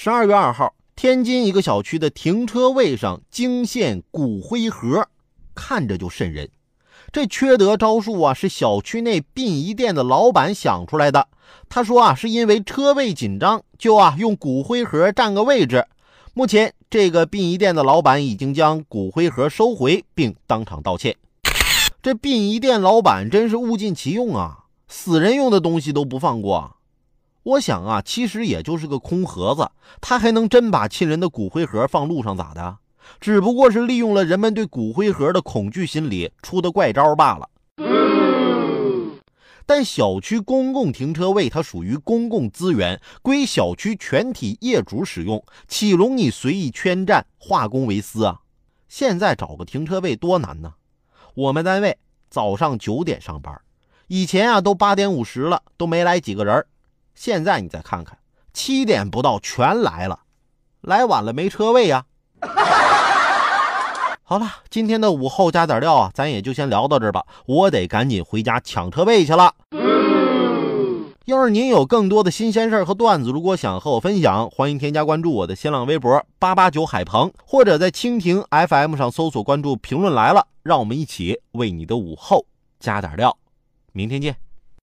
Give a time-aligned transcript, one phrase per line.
[0.00, 5.08] 十二月二号，天津一个小区的停车位上惊现骨灰盒，
[5.56, 6.48] 看着就瘆人。
[7.10, 11.26] 这缺德招数啊，是小区内殡仪店的老板想出来的。
[11.68, 15.84] 他说啊，是因为车位紧张，就啊用骨灰盒占个位置。
[16.32, 21.16] 目前，这个殡仪店的老板已经将骨灰盒收回，并当场道歉。
[22.00, 26.76] 这殡仪店老板真是物尽其用啊，死人用的东西都不放过。
[27.42, 32.78] 我想啊，其实也就是个空盒子，他还能真把亲人的骨灰盒放路上咋的？
[33.20, 37.48] 只不过是利用了人们对骨灰盒的恐惧心理出的怪招罢了。
[39.64, 48.40] 但小区公共停车位它属于公共资源，归小区全体业主使用，岂容你随意圈占、化公为私啊？
[48.88, 50.74] 现在找个停车位多难呢？
[51.34, 51.98] 我们单位
[52.30, 53.58] 早上九点上班，
[54.06, 56.66] 以前啊都八点五十了，都没来几个人。
[57.20, 58.16] 现在你再看看，
[58.52, 60.20] 七点不到全来了，
[60.82, 62.04] 来晚了没车位呀。
[64.22, 67.26] 好了，今天的午后加点料啊，咱也就先聊到这儿吧。
[67.46, 69.52] 我得赶紧回家抢车位去了。
[71.24, 82.46] 要是您有更多的新鲜事儿和段子，如果想和我分享，欢迎添加关注我的新浪微博八八九海鹏，或者在蜻蜓 FM 上搜索关注“评论来了”，让我们一起为你的午后
[82.78, 83.36] 加点料。
[83.90, 84.36] 明天见。